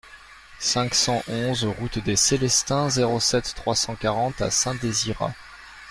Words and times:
cinq 0.59 0.95
cent 0.95 1.21
onze 1.27 1.63
route 1.63 1.99
des 2.03 2.15
Célestins, 2.15 2.89
zéro 2.89 3.19
sept, 3.19 3.53
trois 3.55 3.75
cent 3.75 3.93
quarante 3.95 4.41
à 4.41 4.49
Saint-Désirat 4.49 5.31